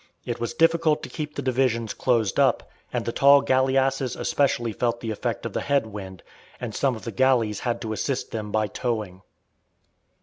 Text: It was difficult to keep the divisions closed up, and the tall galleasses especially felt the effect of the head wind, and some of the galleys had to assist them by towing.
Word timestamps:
It 0.25 0.39
was 0.39 0.55
difficult 0.55 1.03
to 1.03 1.09
keep 1.09 1.35
the 1.35 1.43
divisions 1.43 1.93
closed 1.93 2.39
up, 2.39 2.67
and 2.91 3.05
the 3.05 3.11
tall 3.11 3.43
galleasses 3.43 4.15
especially 4.15 4.73
felt 4.73 4.99
the 4.99 5.11
effect 5.11 5.45
of 5.45 5.53
the 5.53 5.61
head 5.61 5.85
wind, 5.85 6.23
and 6.59 6.73
some 6.73 6.95
of 6.95 7.03
the 7.03 7.11
galleys 7.11 7.59
had 7.59 7.79
to 7.81 7.93
assist 7.93 8.31
them 8.31 8.51
by 8.51 8.65
towing. 8.65 9.21